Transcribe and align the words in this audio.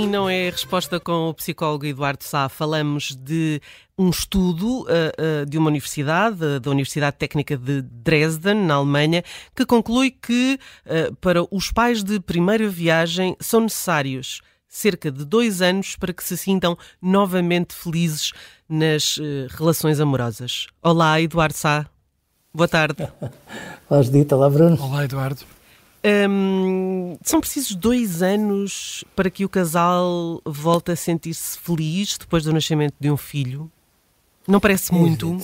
Sim 0.00 0.06
Não 0.06 0.30
é 0.30 0.48
Resposta 0.48 0.98
com 0.98 1.28
o 1.28 1.34
psicólogo 1.34 1.84
Eduardo 1.84 2.24
Sá, 2.24 2.48
falamos 2.48 3.14
de 3.14 3.60
um 3.98 4.08
estudo 4.08 4.84
uh, 4.84 4.84
uh, 4.84 5.46
de 5.46 5.58
uma 5.58 5.68
universidade, 5.68 6.42
uh, 6.42 6.58
da 6.58 6.70
Universidade 6.70 7.18
Técnica 7.18 7.54
de 7.54 7.82
Dresden, 7.82 8.54
na 8.54 8.76
Alemanha, 8.76 9.22
que 9.54 9.66
conclui 9.66 10.10
que 10.10 10.58
para 11.20 11.42
os 11.54 11.70
pais 11.70 12.02
de 12.02 12.18
primeira 12.18 12.66
viagem 12.66 13.36
são 13.40 13.60
necessários 13.60 14.40
cerca 14.66 15.12
de 15.12 15.22
dois 15.22 15.60
anos 15.60 15.96
para 15.96 16.14
que 16.14 16.24
se 16.24 16.34
sintam 16.34 16.78
novamente 17.02 17.74
felizes 17.74 18.32
nas 18.66 19.18
relações 19.50 20.00
amorosas. 20.00 20.66
Olá, 20.82 21.20
Eduardo 21.20 21.54
Sá. 21.54 21.86
Boa 22.54 22.68
tarde. 22.68 23.06
Olá, 23.90 24.00
Judita. 24.00 24.34
Olá, 24.34 24.48
Bruno. 24.48 24.82
Olá, 24.82 25.04
Eduardo. 25.04 25.44
São 27.22 27.40
precisos 27.40 27.74
dois 27.74 28.22
anos 28.22 29.04
para 29.14 29.28
que 29.28 29.44
o 29.44 29.48
casal 29.48 30.40
volte 30.44 30.90
a 30.92 30.96
sentir-se 30.96 31.58
feliz 31.58 32.16
depois 32.16 32.44
do 32.44 32.52
nascimento 32.52 32.94
de 32.98 33.10
um 33.10 33.16
filho? 33.16 33.70
Não 34.48 34.60
parece 34.60 34.92
muito? 34.94 35.38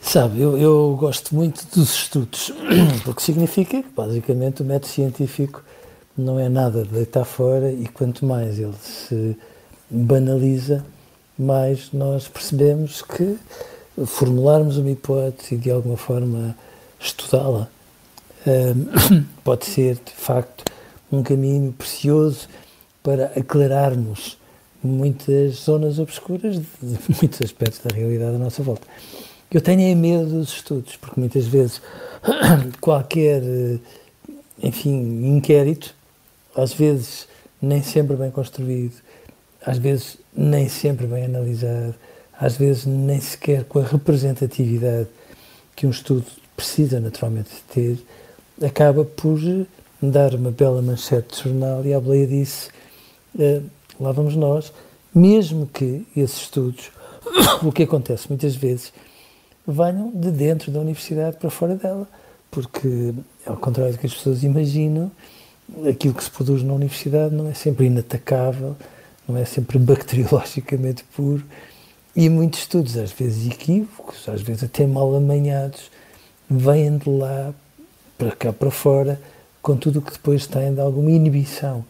Sabe, 0.00 0.40
eu, 0.40 0.58
eu, 0.58 0.96
gosto 0.98 1.34
muito 1.34 1.64
dos 1.72 1.94
estudos, 1.94 2.52
porque 3.04 3.22
significa 3.22 3.80
que, 3.82 3.88
basicamente, 3.88 4.60
o 4.60 4.64
método 4.64 4.88
científico 4.88 5.62
não 6.18 6.40
é 6.40 6.48
nada 6.48 6.82
de 6.82 6.88
deitar 6.88 7.24
fora 7.24 7.70
e 7.70 7.86
quanto 7.86 8.26
mais 8.26 8.58
ele 8.58 8.74
se 8.82 9.36
banaliza, 9.88 10.84
mais 11.38 11.92
nós 11.92 12.26
percebemos 12.26 13.00
que 13.00 13.38
formularmos 14.06 14.76
uma 14.76 14.90
hipótese 14.90 15.54
e, 15.54 15.58
de 15.58 15.70
alguma 15.70 15.96
forma, 15.96 16.56
estudá-la 16.98 17.70
pode 19.44 19.66
ser, 19.66 19.94
de 19.94 20.12
facto, 20.12 20.64
um 21.10 21.22
caminho 21.22 21.72
precioso 21.72 22.48
para 23.02 23.26
aclararmos 23.36 24.38
muitas 24.82 25.54
zonas 25.54 25.98
obscuras 25.98 26.56
de 26.56 26.66
muitos 27.20 27.40
aspectos 27.42 27.80
da 27.80 27.94
realidade 27.94 28.36
à 28.36 28.38
nossa 28.38 28.62
volta. 28.62 28.86
Eu 29.50 29.60
tenho 29.60 29.82
é 29.82 29.94
medo 29.94 30.30
dos 30.30 30.54
estudos, 30.54 30.96
porque 30.96 31.20
muitas 31.20 31.46
vezes 31.46 31.82
qualquer, 32.80 33.42
enfim, 34.62 35.26
inquérito, 35.26 35.94
às 36.56 36.72
vezes 36.72 37.28
nem 37.60 37.82
sempre 37.82 38.16
bem 38.16 38.30
construído, 38.30 38.94
às 39.64 39.78
vezes 39.78 40.18
nem 40.34 40.68
sempre 40.68 41.06
bem 41.06 41.26
analisado, 41.26 41.94
às 42.40 42.56
vezes 42.56 42.86
nem 42.86 43.20
sequer 43.20 43.64
com 43.64 43.78
a 43.78 43.84
representatividade 43.84 45.08
que 45.76 45.86
um 45.86 45.90
estudo 45.90 46.24
precisa 46.56 46.98
naturalmente 46.98 47.50
ter, 47.72 47.98
acaba 48.64 49.04
por 49.04 49.38
dar 50.00 50.34
uma 50.34 50.50
bela 50.50 50.82
manchete 50.82 51.36
de 51.36 51.42
jornal 51.44 51.84
e 51.84 51.94
a 51.94 52.00
boleia 52.00 52.26
disse, 52.26 52.68
uh, 53.36 53.62
lá 54.00 54.12
vamos 54.12 54.34
nós, 54.34 54.72
mesmo 55.14 55.66
que 55.66 56.06
esses 56.16 56.42
estudos, 56.42 56.90
o 57.62 57.70
que 57.70 57.84
acontece 57.84 58.28
muitas 58.28 58.54
vezes, 58.54 58.92
venham 59.66 60.10
de 60.10 60.30
dentro 60.30 60.72
da 60.72 60.80
universidade 60.80 61.36
para 61.36 61.50
fora 61.50 61.76
dela, 61.76 62.08
porque, 62.50 63.14
ao 63.46 63.56
contrário 63.56 63.92
do 63.92 63.98
que 63.98 64.06
as 64.06 64.14
pessoas 64.14 64.42
imaginam, 64.42 65.10
aquilo 65.88 66.14
que 66.14 66.24
se 66.24 66.30
produz 66.30 66.62
na 66.62 66.74
universidade 66.74 67.34
não 67.34 67.48
é 67.48 67.54
sempre 67.54 67.86
inatacável, 67.86 68.76
não 69.26 69.36
é 69.36 69.44
sempre 69.44 69.78
bacteriologicamente 69.80 71.04
puro, 71.14 71.44
e 72.14 72.28
muitos 72.28 72.60
estudos, 72.60 72.96
às 72.98 73.10
vezes 73.10 73.50
equívocos, 73.50 74.28
às 74.28 74.42
vezes 74.42 74.64
até 74.64 74.86
mal 74.86 75.14
amanhados, 75.14 75.90
vêm 76.50 76.98
de 76.98 77.08
lá 77.08 77.54
para 78.22 78.36
cá 78.36 78.52
para 78.52 78.70
fora, 78.70 79.20
com 79.60 79.76
tudo 79.76 79.98
o 79.98 80.02
que 80.02 80.12
depois 80.12 80.46
tem 80.46 80.72
de 80.72 80.80
alguma 80.80 81.10
inibição 81.10 81.84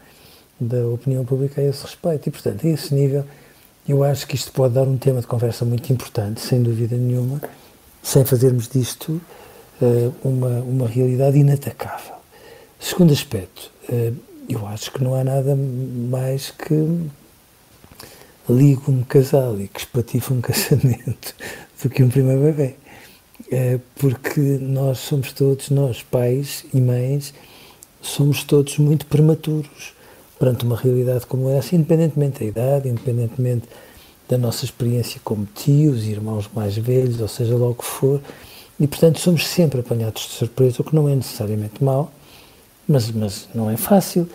da 0.59 0.87
opinião 0.87 1.25
pública 1.25 1.60
a 1.60 1.65
esse 1.65 1.82
respeito. 1.82 2.28
E, 2.28 2.32
portanto, 2.32 2.66
a 2.66 2.70
esse 2.70 2.94
nível, 2.94 3.25
eu 3.87 4.03
acho 4.03 4.26
que 4.26 4.34
isto 4.34 4.50
pode 4.53 4.75
dar 4.75 4.84
um 4.84 4.97
tema 4.97 5.20
de 5.20 5.26
conversa 5.26 5.65
muito 5.65 5.93
importante, 5.93 6.41
sem 6.41 6.62
dúvida 6.62 6.97
nenhuma, 6.97 7.41
sem 8.03 8.25
fazermos 8.25 8.66
disto 8.66 9.20
uh, 9.81 10.15
uma, 10.25 10.60
uma 10.60 10.88
realidade 10.88 11.37
inatacável. 11.37 12.15
Segundo 12.81 13.12
aspecto, 13.12 13.70
uh, 13.91 14.16
eu 14.49 14.66
acho 14.66 14.91
que 14.91 15.04
não 15.04 15.14
há 15.14 15.22
nada 15.22 15.54
mais 15.54 16.50
que 16.50 17.09
ligue 18.49 18.82
um 18.88 19.03
casal 19.03 19.60
e 19.60 19.69
que 19.69 19.81
espatife 19.81 20.32
um 20.32 20.41
casamento 20.43 21.34
do 21.82 21.91
que 21.91 22.03
um 22.03 22.09
primeiro 22.09 22.41
bebê. 22.41 22.76
É 23.54 23.78
porque 23.96 24.40
nós 24.40 24.98
somos 24.98 25.30
todos, 25.30 25.68
nós 25.68 26.02
pais 26.02 26.64
e 26.72 26.80
mães, 26.80 27.34
somos 28.00 28.42
todos 28.44 28.78
muito 28.78 29.04
prematuros 29.04 29.92
perante 30.38 30.64
uma 30.64 30.74
realidade 30.74 31.26
como 31.26 31.50
essa, 31.50 31.76
independentemente 31.76 32.40
da 32.40 32.46
idade, 32.46 32.88
independentemente 32.88 33.68
da 34.26 34.38
nossa 34.38 34.64
experiência 34.64 35.20
como 35.22 35.46
tios, 35.54 36.04
irmãos 36.04 36.48
mais 36.54 36.78
velhos, 36.78 37.20
ou 37.20 37.28
seja, 37.28 37.54
logo 37.54 37.74
que 37.74 37.84
for, 37.84 38.22
e 38.80 38.86
portanto 38.86 39.20
somos 39.20 39.46
sempre 39.46 39.80
apanhados 39.80 40.22
de 40.22 40.30
surpresa, 40.30 40.80
o 40.80 40.84
que 40.84 40.96
não 40.96 41.06
é 41.06 41.14
necessariamente 41.14 41.84
mau, 41.84 42.10
mas, 42.88 43.10
mas 43.10 43.50
não 43.54 43.69
é 43.70 43.76
fácil, 43.76 44.26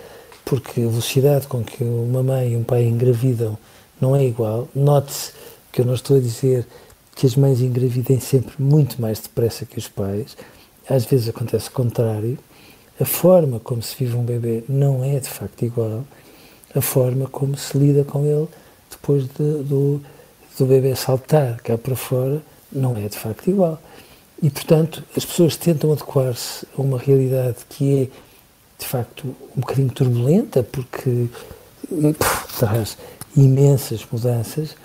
porque 0.45 0.81
a 0.81 0.87
velocidade 0.87 1.47
com 1.47 1.63
que 1.63 1.83
uma 1.83 2.21
mãe 2.21 2.53
e 2.53 2.55
um 2.55 2.63
pai 2.63 2.85
engravidam 2.85 3.57
não 3.99 4.15
é 4.15 4.23
igual. 4.23 4.69
Note-se 4.75 5.31
que 5.71 5.81
eu 5.81 5.85
não 5.85 5.95
estou 5.95 6.17
a 6.17 6.19
dizer 6.19 6.67
que 7.17 7.25
as 7.25 7.35
mães 7.35 7.61
engravidem 7.61 8.19
sempre 8.19 8.53
muito 8.59 9.01
mais 9.01 9.19
depressa 9.19 9.65
que 9.65 9.79
os 9.79 9.87
pais. 9.87 10.37
Às 10.87 11.03
vezes 11.03 11.27
acontece 11.27 11.67
o 11.67 11.71
contrário. 11.71 12.37
A 13.01 13.05
forma 13.05 13.59
como 13.59 13.81
se 13.81 13.95
vive 13.97 14.15
um 14.15 14.23
bebê 14.23 14.63
não 14.69 15.03
é 15.03 15.19
de 15.19 15.27
facto 15.27 15.63
igual. 15.65 16.05
A 16.75 16.79
forma 16.79 17.25
como 17.27 17.57
se 17.57 17.75
lida 17.75 18.03
com 18.03 18.23
ele 18.23 18.47
depois 18.91 19.23
de, 19.23 19.63
do, 19.63 19.99
do 20.59 20.65
bebê 20.67 20.95
saltar 20.95 21.57
cá 21.63 21.75
para 21.75 21.95
fora 21.95 22.39
não 22.71 22.95
é 22.95 23.09
de 23.09 23.17
facto 23.17 23.49
igual. 23.49 23.81
E, 24.41 24.51
portanto, 24.51 25.03
as 25.15 25.25
pessoas 25.25 25.57
tentam 25.57 25.91
adequar-se 25.91 26.67
a 26.77 26.81
uma 26.81 26.99
realidade 26.99 27.57
que 27.67 28.03
é, 28.03 28.07
de 28.77 28.85
facto, 28.85 29.35
um 29.55 29.61
bocadinho 29.61 29.89
turbulenta, 29.89 30.61
porque 30.61 31.25
traz 32.59 32.95
imensas 33.35 34.05
mudanças 34.11 34.75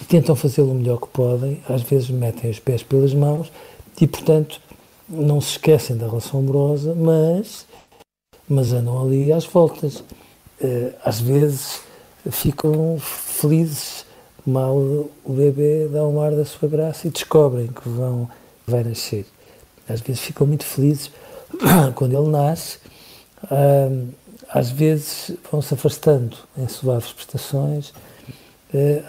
e 0.00 0.04
tentam 0.04 0.36
fazê-lo 0.36 0.72
o 0.72 0.74
melhor 0.74 0.98
que 0.98 1.08
podem, 1.08 1.62
às 1.68 1.82
vezes 1.82 2.10
metem 2.10 2.50
os 2.50 2.58
pés 2.58 2.82
pelas 2.82 3.14
mãos 3.14 3.50
e, 4.00 4.06
portanto, 4.06 4.60
não 5.08 5.40
se 5.40 5.52
esquecem 5.52 5.96
da 5.96 6.06
relação 6.06 6.40
amorosa, 6.40 6.94
mas, 6.94 7.66
mas 8.48 8.72
andam 8.72 9.02
ali 9.02 9.32
às 9.32 9.44
voltas. 9.44 10.04
Eh, 10.60 10.92
às 11.04 11.20
vezes 11.20 11.80
ficam 12.30 12.98
felizes, 13.00 14.04
mal 14.46 14.76
o 14.76 15.32
bebê 15.32 15.88
dá 15.88 16.06
um 16.06 16.20
ar 16.20 16.32
da 16.32 16.44
sua 16.44 16.68
graça 16.68 17.06
e 17.06 17.10
descobrem 17.10 17.68
que 17.68 17.88
vão, 17.88 18.28
vai 18.66 18.84
nascer. 18.84 19.26
Às 19.88 20.00
vezes 20.00 20.20
ficam 20.22 20.46
muito 20.46 20.64
felizes 20.64 21.10
quando 21.94 22.16
ele 22.16 22.28
nasce, 22.28 22.78
às 24.48 24.70
vezes 24.70 25.36
vão 25.50 25.62
se 25.62 25.74
afastando 25.74 26.36
em 26.56 26.68
suaves 26.68 27.12
prestações 27.12 27.92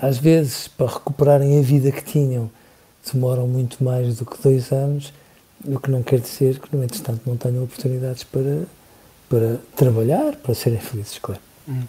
às 0.01 0.17
vezes, 0.17 0.67
para 0.67 0.87
recuperarem 0.87 1.59
a 1.59 1.61
vida 1.61 1.91
que 1.91 2.03
tinham, 2.03 2.49
demoram 3.11 3.47
muito 3.47 3.83
mais 3.83 4.17
do 4.17 4.25
que 4.25 4.41
dois 4.41 4.71
anos, 4.71 5.13
o 5.65 5.79
que 5.79 5.91
não 5.91 6.01
quer 6.01 6.19
dizer 6.19 6.59
que, 6.59 6.75
no 6.75 6.83
entretanto, 6.83 7.21
não 7.25 7.35
tenham 7.35 7.63
oportunidades 7.63 8.23
para, 8.23 8.63
para 9.27 9.57
trabalhar, 9.75 10.35
para 10.37 10.53
serem 10.53 10.79
felizes, 10.79 11.19
claro. 11.19 11.41
Hum. 11.67 11.83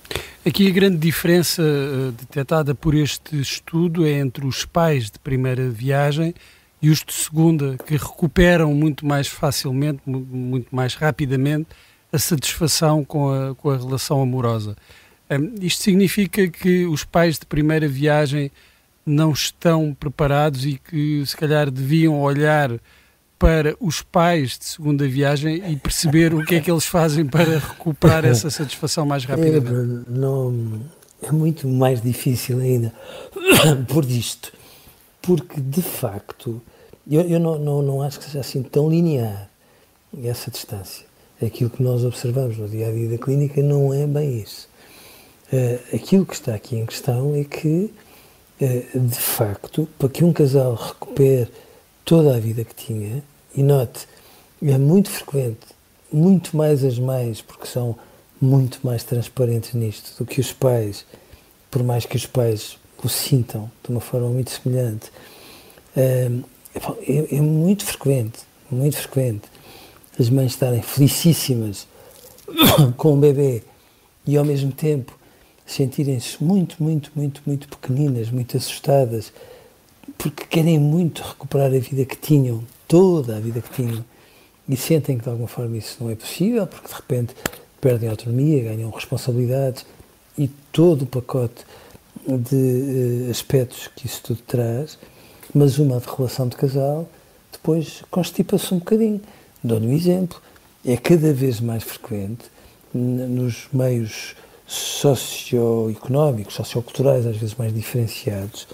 Aqui 0.45 0.67
a 0.67 0.71
grande 0.71 0.99
diferença 0.99 1.63
uh, 1.63 2.13
detectada 2.13 2.75
por 2.75 2.95
este 2.95 3.41
estudo 3.41 4.07
é 4.07 4.13
entre 4.13 4.47
os 4.47 4.65
pais 4.65 5.11
de 5.11 5.19
primeira 5.19 5.71
viagem 5.71 6.35
e 6.83 6.91
os 6.91 7.05
de 7.05 7.13
segunda 7.13 7.77
que 7.87 7.97
recuperam 7.97 8.75
muito 8.75 9.07
mais 9.07 9.27
facilmente, 9.27 10.01
muito 10.07 10.75
mais 10.75 10.95
rapidamente, 10.95 11.69
a 12.13 12.19
satisfação 12.19 13.05
com 13.05 13.31
a, 13.31 13.55
com 13.55 13.71
a 13.71 13.77
relação 13.77 14.21
amorosa. 14.21 14.77
Um, 15.31 15.55
isto 15.65 15.83
significa 15.83 16.49
que 16.49 16.87
os 16.87 17.05
pais 17.05 17.39
de 17.39 17.47
primeira 17.47 17.87
viagem 17.87 18.51
não 19.07 19.33
estão 19.33 19.95
preparados 19.95 20.67
e 20.67 20.79
que 20.79 21.25
se 21.25 21.37
calhar 21.37 21.71
deviam 21.71 22.21
olhar 22.21 22.79
para 23.39 23.75
os 23.81 24.03
pais 24.03 24.59
de 24.59 24.67
segunda 24.67 25.09
viagem 25.09 25.63
e 25.73 25.77
perceber 25.77 26.35
o 26.35 26.45
que 26.45 26.57
é 26.57 26.61
que 26.61 26.71
eles 26.71 26.85
fazem 26.85 27.25
para 27.25 27.59
recuperar 27.59 28.25
essa 28.25 28.51
satisfação 28.51 29.07
mais 29.07 29.25
rapidamente. 29.27 30.05
É, 30.07 30.11
não, 30.11 30.81
é 31.23 31.33
muito 31.33 31.67
mais 31.67 32.03
difícil 32.03 32.59
ainda 32.61 32.93
por 33.89 34.05
isto, 34.05 34.53
porque 35.23 35.61
de 35.61 35.81
facto 35.81 36.61
eu, 37.11 37.23
eu 37.23 37.41
não, 37.41 37.59
não, 37.59 37.83
não 37.83 38.03
acho 38.03 38.19
que 38.19 38.27
seja 38.27 38.41
assim 38.41 38.63
tão 38.63 38.91
linear 38.91 39.49
essa 40.23 40.51
distância. 40.51 41.07
Aquilo 41.43 41.71
que 41.71 41.83
nós 41.83 42.05
observamos 42.05 42.59
no 42.59 42.69
dia 42.69 42.89
a 42.89 42.93
dia 42.93 43.09
da 43.09 43.19
clínica 43.19 43.63
não 43.63 43.95
é 43.95 44.07
bem 44.07 44.41
isso. 44.41 44.69
Uh, 45.53 45.97
aquilo 45.97 46.25
que 46.25 46.35
está 46.35 46.55
aqui 46.55 46.77
em 46.77 46.87
questão 46.87 47.35
é 47.35 47.43
que, 47.43 47.93
uh, 48.61 49.01
de 49.01 49.19
facto, 49.19 49.89
para 49.99 50.09
que 50.09 50.25
um 50.25 50.33
casal 50.33 50.75
recupere 50.75 51.49
toda 52.05 52.37
a 52.37 52.39
vida 52.39 52.65
que 52.65 52.75
tinha, 52.75 53.23
e 53.55 53.63
note, 53.63 54.07
é 54.63 54.79
muito 54.79 55.11
frequente, 55.11 55.67
muito 56.13 56.57
mais 56.57 56.85
as 56.85 56.99
mães, 56.99 57.41
porque 57.41 57.67
são 57.67 57.97
muito 58.41 58.79
mais 58.85 59.03
transparentes 59.03 59.75
nisto 59.75 60.17
do 60.19 60.25
que 60.25 60.41
os 60.41 60.53
pais, 60.53 61.05
por 61.69 61.83
mais 61.83 62.07
que 62.07 62.17
os 62.17 62.27
pais 62.27 62.79
o 63.03 63.09
sintam 63.09 63.71
de 63.83 63.91
uma 63.91 64.01
forma 64.01 64.29
muito 64.29 64.51
semelhante. 64.51 65.11
Uh, 65.97 66.45
é, 67.07 67.37
é 67.37 67.41
muito 67.41 67.85
frequente, 67.85 68.41
muito 68.71 68.97
frequente, 68.97 69.49
as 70.19 70.31
mães 70.31 70.53
estarem 70.53 70.83
felicíssimas 70.83 71.89
com 72.97 73.15
o 73.15 73.17
bebê 73.17 73.63
e 74.27 74.37
ao 74.37 74.45
mesmo 74.45 74.71
tempo 74.71 75.19
sentirem-se 75.71 76.43
muito, 76.43 76.83
muito, 76.83 77.11
muito, 77.15 77.43
muito 77.47 77.69
pequeninas, 77.69 78.31
muito 78.31 78.57
assustadas, 78.57 79.33
porque 80.19 80.45
querem 80.47 80.79
muito 80.79 81.23
recuperar 81.23 81.69
a 81.69 81.79
vida 81.79 82.05
que 82.05 82.17
tinham, 82.17 82.63
toda 82.89 83.37
a 83.37 83.41
vida 83.41 83.61
que 83.61 83.71
tinham, 83.71 84.05
e 84.69 84.77
sentem 84.77 85.19
que 85.19 85.25
de 85.25 85.31
alguma 85.31 85.49
forma 85.49 85.77
isso 85.77 85.97
não 86.01 86.11
é 86.11 86.15
possível, 86.15 86.67
porque 86.67 86.89
de 86.89 86.95
repente 86.95 87.35
perdem 87.81 88.09
autonomia, 88.09 88.65
ganham 88.65 88.91
responsabilidades 88.91 89.85
e 90.37 90.49
todo 90.71 91.03
o 91.03 91.07
pacote 91.07 91.65
de 92.27 93.27
uh, 93.27 93.31
aspectos 93.31 93.89
que 93.97 94.07
isso 94.07 94.23
tudo 94.23 94.41
traz 94.47 94.99
mas 95.55 95.79
uma 95.79 95.99
de 95.99 96.07
relação 96.07 96.49
de 96.49 96.57
casal 96.57 97.09
depois 97.53 98.03
constipa-se 98.11 98.73
um 98.73 98.79
bocadinho. 98.79 99.21
Dou-lhe 99.63 99.87
um 99.87 99.93
exemplo, 99.93 100.41
é 100.85 100.97
cada 100.97 101.33
vez 101.33 101.61
mais 101.61 101.83
frequente 101.83 102.45
nos 102.95 103.69
meios 103.73 104.35
socioeconómicos, 104.71 106.55
socioculturais, 106.55 107.27
às 107.27 107.37
vezes 107.37 107.57
mais 107.57 107.75
diferenciados, 107.75 108.69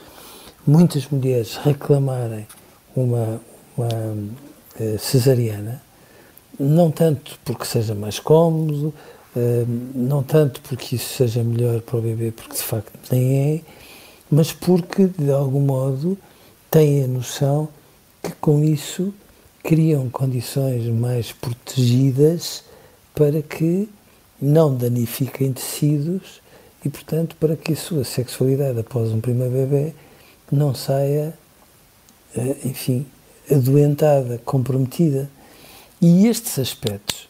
muitas 0.67 1.09
mulheres 1.09 1.57
reclamarem 1.57 2.47
uma, 2.95 3.41
uma 3.75 3.89
uh, 3.89 4.99
cesariana, 4.99 5.83
não 6.61 6.91
tanto 6.91 7.39
porque 7.43 7.65
seja 7.65 7.95
mais 7.95 8.19
cómodo, 8.19 8.93
uh, 9.35 9.67
não 9.95 10.23
tanto 10.23 10.61
porque 10.61 10.97
isso 10.97 11.15
seja 11.15 11.43
melhor 11.43 11.81
para 11.81 11.97
o 11.97 12.03
bebê, 12.03 12.31
porque 12.31 12.57
de 12.57 12.63
facto 12.63 12.93
nem 13.11 13.55
é, 13.55 13.61
mas 14.31 14.53
porque, 14.53 15.07
de 15.07 15.31
algum 15.31 15.61
modo, 15.61 16.19
têm 16.71 17.05
a 17.05 17.09
noção 17.09 17.71
que 18.23 18.33
com 18.33 18.63
isso 18.63 19.15
criam 19.63 20.11
condições 20.11 20.85
mais 20.89 21.33
protegidas 21.33 22.65
para 23.15 23.41
que 23.41 23.89
não 24.41 24.75
danifiquem 24.75 25.53
tecidos 25.53 26.41
e, 26.85 26.89
portanto, 26.89 27.37
para 27.41 27.57
que 27.57 27.73
a 27.73 27.77
sua 27.77 28.05
sexualidade 28.05 28.79
após 28.79 29.11
um 29.11 29.21
primeiro 29.21 29.53
bebê 29.53 29.95
não 30.51 30.75
saia, 30.75 31.37
eh, 32.37 32.57
enfim, 32.65 33.07
adoentada, 33.51 34.41
comprometida. 34.45 35.29
E 36.01 36.27
estes 36.27 36.59
aspectos, 36.59 37.27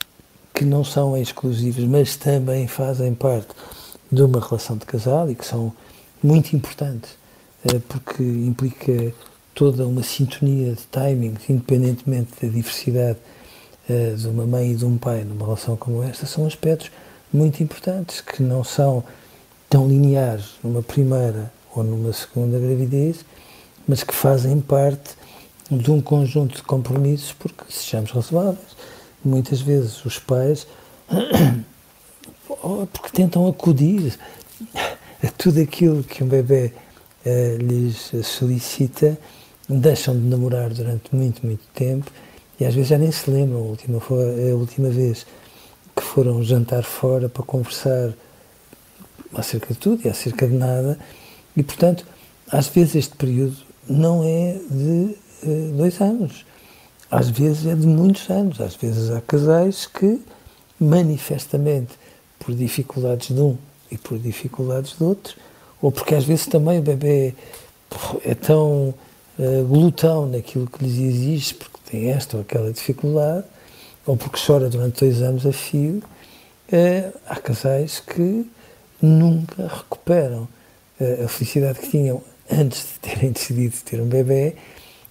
que 0.52 0.64
não 0.64 0.82
são 0.82 1.16
exclusivos, 1.16 1.84
mas 1.84 2.16
também 2.16 2.66
fazem 2.66 3.14
parte 3.14 3.54
de 4.10 4.22
uma 4.22 4.40
relação 4.40 4.76
de 4.76 4.86
casal 4.86 5.30
e 5.30 5.34
que 5.34 5.46
são 5.46 5.72
muito 6.22 6.54
importantes, 6.54 7.16
eh, 7.64 7.80
porque 7.88 8.22
implica 8.22 9.14
toda 9.54 9.86
uma 9.86 10.02
sintonia 10.02 10.74
de 10.74 10.82
timing, 10.88 11.34
independentemente 11.48 12.32
da 12.42 12.52
diversidade 12.52 13.18
uh, 13.88 14.16
de 14.16 14.28
uma 14.28 14.46
mãe 14.46 14.72
e 14.72 14.74
de 14.74 14.84
um 14.84 14.96
pai 14.96 15.24
numa 15.24 15.44
relação 15.44 15.76
como 15.76 16.02
esta, 16.02 16.26
são 16.26 16.46
aspectos 16.46 16.90
muito 17.32 17.62
importantes 17.62 18.20
que 18.20 18.42
não 18.42 18.62
são 18.62 19.04
tão 19.68 19.88
lineares 19.88 20.52
numa 20.62 20.82
primeira 20.82 21.52
ou 21.74 21.82
numa 21.82 22.12
segunda 22.12 22.58
gravidez, 22.58 23.24
mas 23.86 24.02
que 24.02 24.14
fazem 24.14 24.60
parte 24.60 25.14
de 25.70 25.90
um 25.90 26.00
conjunto 26.00 26.56
de 26.56 26.62
compromissos, 26.62 27.32
porque, 27.32 27.64
sejamos 27.68 28.12
razoáveis, 28.12 28.76
muitas 29.24 29.60
vezes 29.60 30.04
os 30.04 30.18
pais, 30.18 30.66
porque 32.92 33.10
tentam 33.12 33.46
acudir 33.48 34.18
a 35.22 35.30
tudo 35.36 35.60
aquilo 35.60 36.04
que 36.04 36.22
um 36.22 36.28
bebê 36.28 36.72
uh, 37.24 37.56
lhes 37.58 38.12
solicita 38.24 39.18
deixam 39.68 40.14
de 40.14 40.24
namorar 40.26 40.70
durante 40.70 41.14
muito, 41.14 41.44
muito 41.44 41.64
tempo 41.74 42.10
e 42.58 42.64
às 42.64 42.74
vezes 42.74 42.88
já 42.88 42.98
nem 42.98 43.12
se 43.12 43.30
lembram 43.30 43.58
a 43.58 43.62
última, 43.62 43.98
a 43.98 44.54
última 44.54 44.88
vez 44.88 45.26
que 45.94 46.02
foram 46.02 46.42
jantar 46.42 46.82
fora 46.82 47.28
para 47.28 47.42
conversar 47.42 48.12
acerca 49.34 49.74
de 49.74 49.80
tudo 49.80 50.06
e 50.06 50.08
acerca 50.08 50.46
de 50.46 50.54
nada. 50.54 50.98
E, 51.56 51.62
portanto, 51.62 52.06
às 52.50 52.68
vezes 52.68 52.94
este 52.94 53.16
período 53.16 53.56
não 53.88 54.22
é 54.22 54.58
de 54.70 55.16
uh, 55.42 55.72
dois 55.76 56.00
anos, 56.00 56.44
às 57.10 57.28
vezes 57.28 57.66
é 57.66 57.74
de 57.74 57.86
muitos 57.86 58.28
anos, 58.30 58.60
às 58.60 58.74
vezes 58.74 59.10
há 59.10 59.20
casais 59.20 59.86
que 59.86 60.20
manifestamente 60.78 61.94
por 62.38 62.54
dificuldades 62.54 63.34
de 63.34 63.40
um 63.40 63.56
e 63.90 63.96
por 63.96 64.18
dificuldades 64.18 64.96
de 64.98 65.04
outro, 65.04 65.36
ou 65.80 65.90
porque 65.90 66.14
às 66.14 66.24
vezes 66.24 66.46
também 66.46 66.78
o 66.78 66.82
bebê 66.82 67.34
é 68.24 68.34
tão 68.34 68.94
uh, 69.38 69.64
glutão 69.68 70.26
naquilo 70.26 70.66
que 70.66 70.84
lhes 70.84 70.98
exige, 70.98 71.54
porque 71.54 71.75
tem 71.90 72.10
esta 72.10 72.36
ou 72.36 72.42
aquela 72.42 72.72
dificuldade, 72.72 73.44
ou 74.06 74.16
porque 74.16 74.38
chora 74.44 74.68
durante 74.68 75.00
dois 75.00 75.22
anos 75.22 75.46
a 75.46 75.52
fio, 75.52 76.02
uh, 76.72 77.18
há 77.26 77.36
casais 77.36 78.00
que 78.00 78.46
nunca 79.00 79.66
recuperam 79.66 80.48
uh, 81.00 81.24
a 81.24 81.28
felicidade 81.28 81.80
que 81.80 81.90
tinham 81.90 82.22
antes 82.50 82.94
de 82.94 82.98
terem 83.00 83.30
decidido 83.32 83.76
ter 83.84 84.00
um 84.00 84.06
bebê, 84.06 84.56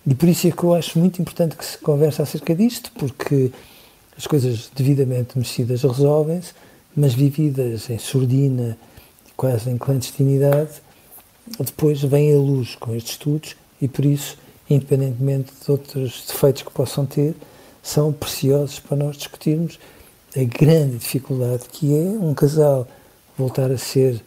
e 0.08 0.14
por 0.14 0.30
isso 0.30 0.48
é 0.48 0.52
que 0.52 0.64
eu 0.64 0.74
acho 0.74 1.00
muito 1.00 1.22
importante 1.22 1.56
que 1.56 1.66
se 1.66 1.78
converse 1.80 2.22
acerca 2.22 2.54
disto, 2.54 2.92
porque 2.94 3.52
as 4.18 4.28
coisas 4.28 4.70
devidamente 4.76 5.38
mexidas 5.38 5.82
resolvem-se, 5.82 6.54
mas 6.96 7.14
vividas 7.14 7.90
em 7.90 7.98
surdina, 7.98 8.78
quase 9.36 9.70
em 9.70 9.78
clandestinidade, 9.78 10.82
depois 11.60 12.02
vem 12.02 12.34
à 12.34 12.38
luz 12.38 12.76
com 12.76 12.96
estes 12.96 13.14
estudos 13.14 13.56
e 13.82 13.88
por 13.88 14.06
isso, 14.06 14.38
independentemente 14.70 15.52
de 15.64 15.72
outros 15.72 16.26
defeitos 16.28 16.64
que 16.64 16.72
possam 16.72 17.06
ter, 17.06 17.36
são 17.82 18.12
preciosos 18.12 18.80
para 18.80 18.98
nós 18.98 19.18
discutirmos 19.18 19.80
a 20.36 20.44
grande 20.44 20.98
dificuldade 20.98 21.66
que 21.72 21.96
é 21.96 22.10
um 22.10 22.34
casal 22.34 22.88
voltar 23.38 23.72
a 23.72 23.78
ser 23.78 24.22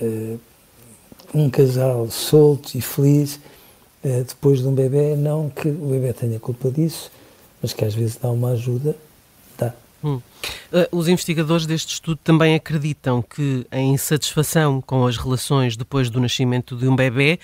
uh, 0.00 0.40
um 1.32 1.48
casal 1.48 2.10
solto 2.10 2.76
e 2.76 2.80
feliz 2.80 3.36
uh, 4.04 4.24
depois 4.26 4.60
de 4.60 4.66
um 4.66 4.74
bebê, 4.74 5.14
não 5.16 5.48
que 5.48 5.68
o 5.68 5.90
bebê 5.90 6.12
tenha 6.12 6.38
culpa 6.40 6.70
disso, 6.70 7.10
mas 7.62 7.72
que 7.72 7.84
às 7.84 7.94
vezes 7.94 8.16
dá 8.16 8.30
uma 8.30 8.50
ajuda, 8.50 8.96
dá. 9.56 9.72
Hum. 10.02 10.20
Uh, 10.72 10.96
os 10.96 11.08
investigadores 11.08 11.66
deste 11.66 11.94
estudo 11.94 12.18
também 12.22 12.54
acreditam 12.54 13.22
que 13.22 13.66
a 13.70 13.80
insatisfação 13.80 14.80
com 14.80 15.06
as 15.06 15.16
relações 15.16 15.76
depois 15.76 16.10
do 16.10 16.20
nascimento 16.20 16.76
de 16.76 16.86
um 16.88 16.96
bebê 16.96 17.38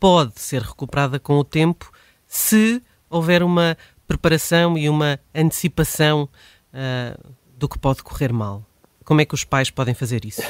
pode 0.00 0.40
ser 0.40 0.62
recuperada 0.62 1.20
com 1.20 1.34
o 1.34 1.44
tempo 1.44 1.92
se 2.26 2.82
houver 3.08 3.42
uma 3.42 3.76
preparação 4.08 4.78
e 4.78 4.88
uma 4.88 5.20
antecipação 5.34 6.28
uh, 6.72 7.34
do 7.56 7.68
que 7.68 7.78
pode 7.78 8.02
correr 8.02 8.32
mal. 8.32 8.64
Como 9.04 9.20
é 9.20 9.24
que 9.24 9.34
os 9.34 9.44
pais 9.44 9.70
podem 9.70 9.94
fazer 9.94 10.24
isso? 10.24 10.42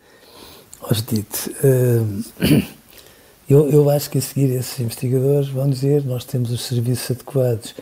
Osdite, 0.90 1.50
uh, 1.62 2.64
eu, 3.48 3.68
eu 3.68 3.90
acho 3.90 4.08
que 4.08 4.18
a 4.18 4.22
seguir 4.22 4.50
esses 4.54 4.80
investigadores 4.80 5.48
vão 5.48 5.68
dizer 5.68 6.04
nós 6.04 6.24
temos 6.24 6.50
os 6.50 6.62
serviços 6.62 7.10
adequados 7.10 7.74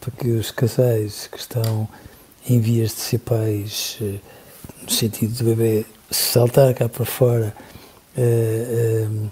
para 0.00 0.10
que 0.10 0.28
os 0.30 0.50
casais 0.50 1.28
que 1.28 1.38
estão 1.38 1.88
em 2.48 2.58
vias 2.58 2.90
de 2.90 3.00
ser 3.00 3.18
pais, 3.18 3.96
uh, 4.00 4.20
no 4.82 4.90
sentido 4.90 5.34
do 5.38 5.44
bebê 5.44 5.86
saltar 6.10 6.74
cá 6.74 6.88
para 6.88 7.04
fora, 7.04 7.54
uh, 8.16 9.30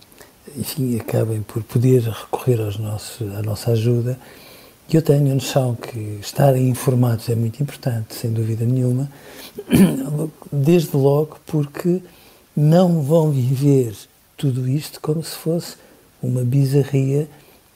enfim, 0.57 0.99
acabem 0.99 1.43
por 1.43 1.63
poder 1.63 2.03
recorrer 2.03 2.61
aos 2.61 2.79
nossos, 2.79 3.21
à 3.35 3.43
nossa 3.43 3.73
ajuda. 3.73 4.19
E 4.93 4.97
eu 4.97 5.03
tenho 5.03 5.31
a 5.31 5.35
noção 5.35 5.75
que 5.77 6.19
estarem 6.21 6.69
informados 6.69 7.29
é 7.29 7.35
muito 7.37 7.63
importante, 7.63 8.15
sem 8.15 8.33
dúvida 8.33 8.65
nenhuma, 8.65 9.11
desde 10.51 10.97
logo 10.97 11.39
porque 11.47 12.03
não 12.57 13.01
vão 13.03 13.31
viver 13.31 13.95
tudo 14.37 14.69
isto 14.69 15.01
como 15.01 15.23
se 15.23 15.37
fosse 15.37 15.77
uma 16.23 16.43
bizarria 16.43 17.29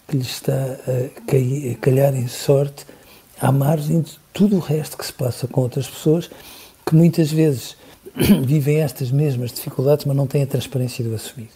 que 0.08 0.16
lhes 0.16 0.26
está 0.26 0.52
a 0.52 1.74
calhar 1.80 2.14
em 2.14 2.26
sorte 2.26 2.84
à 3.40 3.52
margem 3.52 4.00
de 4.00 4.18
tudo 4.32 4.56
o 4.56 4.60
resto 4.60 4.96
que 4.96 5.06
se 5.06 5.12
passa 5.12 5.46
com 5.46 5.60
outras 5.60 5.86
pessoas 5.86 6.28
que 6.84 6.94
muitas 6.94 7.30
vezes 7.30 7.76
vivem 8.44 8.80
estas 8.80 9.10
mesmas 9.10 9.52
dificuldades, 9.52 10.04
mas 10.04 10.16
não 10.16 10.26
têm 10.26 10.42
a 10.42 10.46
transparência 10.46 11.04
do 11.04 11.14
assumir. 11.14 11.48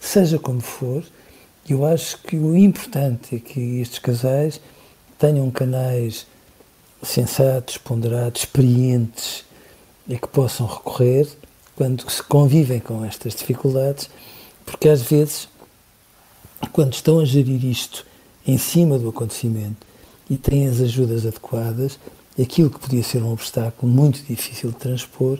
Seja 0.00 0.38
como 0.38 0.60
for, 0.60 1.04
eu 1.68 1.84
acho 1.84 2.18
que 2.22 2.36
o 2.36 2.56
importante 2.56 3.36
é 3.36 3.38
que 3.38 3.80
estes 3.80 3.98
casais 3.98 4.60
tenham 5.18 5.48
canais 5.50 6.26
sensatos, 7.02 7.76
ponderados, 7.76 8.40
experientes 8.40 9.44
e 10.08 10.18
que 10.18 10.26
possam 10.26 10.66
recorrer 10.66 11.28
quando 11.76 12.10
se 12.10 12.22
convivem 12.22 12.80
com 12.80 13.04
estas 13.04 13.34
dificuldades, 13.34 14.10
porque 14.64 14.88
às 14.88 15.02
vezes, 15.02 15.48
quando 16.72 16.94
estão 16.94 17.20
a 17.20 17.24
gerir 17.24 17.64
isto 17.64 18.06
em 18.46 18.58
cima 18.58 18.98
do 18.98 19.10
acontecimento 19.10 19.86
e 20.28 20.36
têm 20.36 20.66
as 20.66 20.80
ajudas 20.80 21.26
adequadas, 21.26 21.98
aquilo 22.40 22.70
que 22.70 22.78
podia 22.78 23.02
ser 23.02 23.22
um 23.22 23.32
obstáculo 23.32 23.92
muito 23.92 24.22
difícil 24.22 24.70
de 24.70 24.76
transpor, 24.76 25.38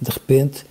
de 0.00 0.10
repente 0.10 0.64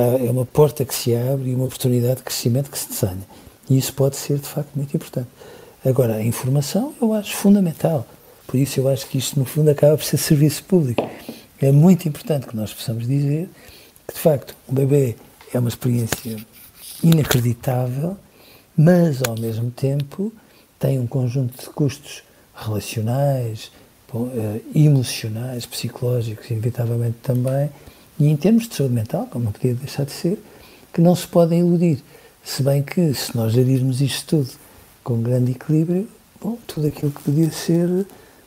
é 0.00 0.30
uma 0.30 0.44
porta 0.44 0.84
que 0.84 0.94
se 0.94 1.14
abre 1.14 1.50
e 1.50 1.54
uma 1.54 1.64
oportunidade 1.64 2.16
de 2.16 2.22
crescimento 2.22 2.70
que 2.70 2.78
se 2.78 2.88
desenha. 2.88 3.26
E 3.68 3.76
isso 3.78 3.92
pode 3.92 4.16
ser, 4.16 4.38
de 4.38 4.46
facto, 4.46 4.70
muito 4.74 4.94
importante. 4.96 5.28
Agora, 5.84 6.16
a 6.16 6.22
informação 6.22 6.94
eu 7.00 7.12
acho 7.12 7.34
fundamental. 7.36 8.06
Por 8.46 8.56
isso 8.58 8.80
eu 8.80 8.88
acho 8.88 9.06
que 9.06 9.18
isto, 9.18 9.38
no 9.38 9.44
fundo, 9.44 9.70
acaba 9.70 9.96
por 9.96 10.04
ser 10.04 10.18
serviço 10.18 10.62
público. 10.64 11.08
É 11.60 11.72
muito 11.72 12.08
importante 12.08 12.46
que 12.46 12.56
nós 12.56 12.72
possamos 12.72 13.06
dizer 13.06 13.48
que, 14.06 14.14
de 14.14 14.20
facto, 14.20 14.54
o 14.68 14.72
bebê 14.72 15.16
é 15.52 15.58
uma 15.58 15.68
experiência 15.68 16.36
inacreditável, 17.02 18.16
mas, 18.76 19.22
ao 19.22 19.38
mesmo 19.38 19.70
tempo, 19.70 20.32
tem 20.78 20.98
um 20.98 21.06
conjunto 21.06 21.60
de 21.60 21.70
custos 21.70 22.22
relacionais, 22.54 23.70
eh, 24.14 24.60
emocionais, 24.74 25.66
psicológicos, 25.66 26.50
inevitavelmente 26.50 27.16
também, 27.22 27.70
e 28.18 28.28
em 28.28 28.36
termos 28.36 28.68
de 28.68 28.74
saúde 28.74 28.94
mental, 28.94 29.26
como 29.30 29.44
não 29.46 29.52
podia 29.52 29.74
deixar 29.74 30.04
de 30.04 30.12
ser, 30.12 30.38
que 30.92 31.00
não 31.00 31.14
se 31.14 31.26
podem 31.26 31.60
iludir. 31.60 32.02
Se 32.42 32.62
bem 32.62 32.82
que, 32.82 33.12
se 33.12 33.36
nós 33.36 33.52
gerirmos 33.52 34.00
isto 34.00 34.38
tudo 34.38 34.50
com 35.02 35.20
grande 35.22 35.52
equilíbrio, 35.52 36.08
bom, 36.40 36.58
tudo 36.66 36.86
aquilo 36.86 37.10
que 37.10 37.22
podia 37.22 37.50
ser 37.50 38.06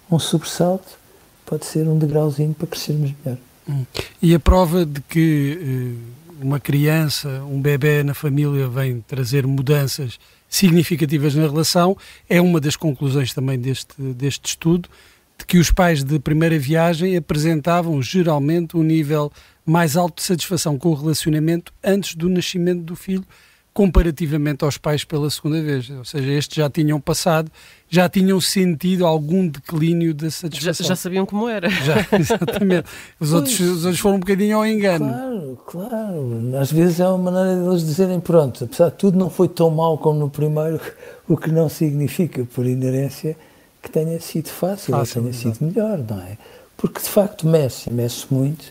um 0.09 0.17
sobressalto 0.17 0.97
pode 1.45 1.65
ser 1.65 1.87
um 1.87 1.97
degrauzinho 1.97 2.53
para 2.53 2.67
crescermos 2.67 3.13
melhor. 3.23 3.39
Hum. 3.67 3.85
E 4.21 4.33
a 4.33 4.39
prova 4.39 4.85
de 4.85 5.01
que 5.01 5.59
eh, 5.61 6.19
uma 6.41 6.59
criança, 6.59 7.43
um 7.43 7.61
bebê 7.61 8.03
na 8.03 8.13
família 8.13 8.67
vem 8.67 9.01
trazer 9.01 9.45
mudanças 9.45 10.19
significativas 10.47 11.35
na 11.35 11.47
relação 11.47 11.95
é 12.27 12.41
uma 12.41 12.59
das 12.59 12.75
conclusões 12.75 13.33
também 13.33 13.59
deste, 13.59 13.93
deste 14.01 14.47
estudo, 14.47 14.89
de 15.37 15.45
que 15.45 15.57
os 15.57 15.71
pais 15.71 16.03
de 16.03 16.19
primeira 16.19 16.57
viagem 16.57 17.15
apresentavam 17.15 18.01
geralmente 18.01 18.75
um 18.75 18.83
nível 18.83 19.31
mais 19.69 19.95
alto 19.95 20.17
de 20.17 20.23
satisfação 20.23 20.77
com 20.77 20.89
o 20.89 20.93
relacionamento 20.93 21.71
antes 21.83 22.15
do 22.15 22.27
nascimento 22.27 22.81
do 22.81 22.95
filho, 22.95 23.25
comparativamente 23.71 24.65
aos 24.65 24.77
pais 24.77 25.03
pela 25.03 25.29
segunda 25.29 25.61
vez. 25.61 25.89
Ou 25.89 26.03
seja, 26.03 26.31
estes 26.31 26.55
já 26.55 26.69
tinham 26.69 26.99
passado, 26.99 27.51
já 27.87 28.09
tinham 28.09 28.41
sentido 28.41 29.05
algum 29.05 29.47
declínio 29.47 30.13
da 30.13 30.29
satisfação. 30.31 30.83
Já, 30.83 30.89
já 30.89 30.95
sabiam 30.95 31.25
como 31.25 31.47
era. 31.47 31.69
Já, 31.85 32.05
exatamente. 32.19 32.89
Os 33.19 33.31
outros, 33.31 33.59
os 33.59 33.85
outros 33.85 33.99
foram 33.99 34.17
um 34.17 34.19
bocadinho 34.19 34.57
ao 34.57 34.65
engano. 34.65 35.07
Claro, 35.07 35.59
claro. 35.67 36.57
Às 36.59 36.71
vezes 36.71 36.99
é 36.99 37.07
uma 37.07 37.31
maneira 37.31 37.61
deles 37.61 37.85
dizerem: 37.85 38.19
pronto, 38.19 38.63
apesar 38.63 38.89
de 38.89 38.95
tudo, 38.95 39.17
não 39.17 39.29
foi 39.29 39.47
tão 39.47 39.69
mal 39.69 39.97
como 39.97 40.19
no 40.19 40.29
primeiro, 40.29 40.81
o 41.27 41.37
que 41.37 41.51
não 41.51 41.69
significa, 41.69 42.43
por 42.53 42.65
inerência, 42.65 43.37
que 43.81 43.89
tenha 43.89 44.19
sido 44.19 44.49
fácil, 44.49 44.93
fácil 44.93 45.21
ou 45.21 45.29
tenha 45.29 45.33
sido 45.33 45.65
melhor, 45.65 45.99
não 45.99 46.19
é? 46.21 46.37
Porque 46.75 46.99
de 46.99 47.07
facto 47.07 47.47
mexe, 47.47 47.89
mexe 47.91 48.25
muito. 48.31 48.65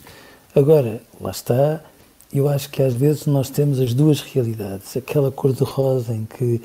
Agora, 0.58 1.00
lá 1.20 1.30
está 1.30 1.80
eu 2.32 2.48
acho 2.48 2.68
que 2.68 2.82
às 2.82 2.94
vezes 2.94 3.26
nós 3.26 3.48
temos 3.48 3.80
as 3.80 3.94
duas 3.94 4.20
realidades, 4.20 4.96
aquela 4.96 5.30
cor-de-rosa 5.30 6.12
em 6.12 6.26
que 6.26 6.60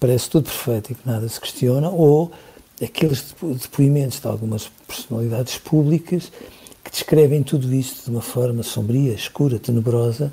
parece 0.00 0.28
tudo 0.28 0.44
perfeito 0.44 0.90
e 0.90 0.94
que 0.96 1.06
nada 1.06 1.28
se 1.28 1.40
questiona, 1.40 1.88
ou 1.88 2.32
aqueles 2.82 3.34
depoimentos 3.62 4.20
de 4.20 4.26
algumas 4.26 4.68
personalidades 4.86 5.58
públicas 5.58 6.30
que 6.84 6.90
descrevem 6.90 7.44
tudo 7.44 7.72
isto 7.72 8.04
de 8.04 8.10
uma 8.10 8.20
forma 8.20 8.64
sombria, 8.64 9.14
escura, 9.14 9.60
tenebrosa, 9.60 10.32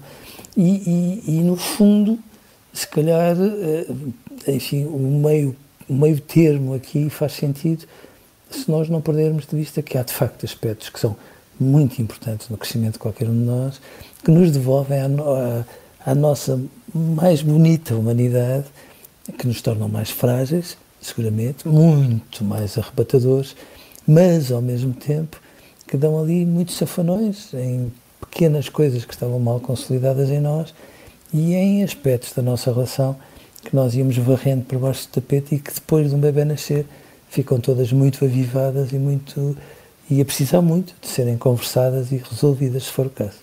e, 0.57 1.21
e, 1.27 1.37
e 1.37 1.43
no 1.43 1.55
fundo, 1.55 2.17
se 2.73 2.87
calhar, 2.87 3.37
eh, 3.39 3.85
enfim, 4.47 4.85
o 4.85 4.97
meio, 4.97 5.55
o 5.87 5.93
meio 5.93 6.19
termo 6.19 6.73
aqui 6.73 7.11
faz 7.11 7.33
sentido 7.33 7.85
se 8.49 8.69
nós 8.69 8.89
não 8.89 9.01
perdermos 9.01 9.45
de 9.45 9.55
vista 9.55 9.81
que 9.83 9.97
há 9.97 10.03
de 10.03 10.13
facto 10.13 10.45
aspectos 10.45 10.89
que 10.89 10.99
são 10.99 11.15
muito 11.59 12.01
importantes 12.01 12.49
no 12.49 12.57
crescimento 12.57 12.93
de 12.93 12.99
qualquer 12.99 13.29
um 13.29 13.33
de 13.33 13.45
nós, 13.45 13.81
que 14.23 14.31
nos 14.31 14.51
devolvem 14.51 14.99
à, 16.05 16.15
nossa 16.15 16.59
mais 16.93 17.41
bonita 17.41 17.95
humanidade, 17.95 18.65
que 19.37 19.47
nos 19.47 19.61
tornam 19.61 19.87
mais 19.87 20.09
frágeis, 20.09 20.77
seguramente, 21.01 21.67
muito 21.67 22.43
mais 22.43 22.77
arrebatadores, 22.77 23.55
mas 24.07 24.51
ao 24.51 24.61
mesmo 24.61 24.93
tempo 24.93 25.39
que 25.87 25.97
dão 25.97 26.19
ali 26.19 26.45
muitos 26.45 26.75
safanões 26.75 27.53
em 27.53 27.91
pequenas 28.19 28.69
coisas 28.69 29.05
que 29.05 29.13
estavam 29.13 29.39
mal 29.39 29.59
consolidadas 29.59 30.29
em 30.29 30.39
nós 30.39 30.73
e 31.33 31.53
em 31.53 31.83
aspectos 31.83 32.33
da 32.33 32.41
nossa 32.41 32.71
relação 32.71 33.15
que 33.63 33.75
nós 33.75 33.95
íamos 33.95 34.17
varrendo 34.17 34.65
por 34.65 34.79
baixo 34.79 35.07
do 35.07 35.11
tapete 35.11 35.55
e 35.55 35.59
que 35.59 35.73
depois 35.73 36.09
de 36.09 36.15
um 36.15 36.19
bebê 36.19 36.43
nascer 36.43 36.85
ficam 37.29 37.59
todas 37.59 37.91
muito 37.91 38.23
avivadas 38.25 38.91
e 38.91 38.97
muito 38.97 39.57
e 40.09 40.21
a 40.21 40.25
precisar 40.25 40.61
muito 40.61 40.93
de 41.01 41.07
serem 41.07 41.37
conversadas 41.37 42.11
e 42.11 42.17
resolvidas, 42.17 42.83
se 42.83 42.91
for 42.91 43.07
o 43.07 43.09
caso. 43.09 43.41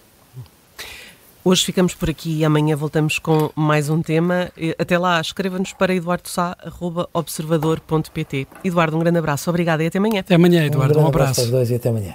Hoje 1.42 1.64
ficamos 1.64 1.94
por 1.94 2.10
aqui 2.10 2.36
e 2.38 2.44
amanhã 2.44 2.76
voltamos 2.76 3.18
com 3.18 3.50
mais 3.56 3.88
um 3.88 4.02
tema. 4.02 4.52
Até 4.78 4.98
lá, 4.98 5.18
escreva-nos 5.20 5.72
para 5.72 5.94
eduardosá.observador.pt. 5.94 8.46
Eduardo, 8.62 8.94
um 8.96 9.00
grande 9.00 9.18
abraço, 9.18 9.48
obrigado 9.48 9.80
e 9.80 9.86
até 9.86 9.96
amanhã. 9.98 10.20
Até 10.20 10.34
amanhã, 10.34 10.66
Eduardo, 10.66 10.98
um, 10.98 11.04
um 11.04 11.06
abraço. 11.06 11.30
abraço 11.30 11.40
aos 11.40 11.50
dois 11.50 11.70
e 11.70 11.76
até 11.76 11.88
amanhã. 11.88 12.14